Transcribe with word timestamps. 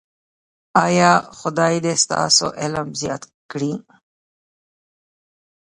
ایا 0.85 1.11
خدای 1.39 1.75
دې 1.85 1.93
ستاسو 2.03 2.47
علم 2.61 2.87
زیات 3.01 3.23
کړي؟ 3.51 3.73